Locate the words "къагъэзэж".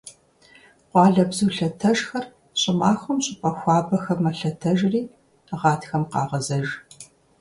6.11-6.67